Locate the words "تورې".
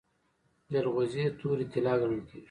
1.39-1.65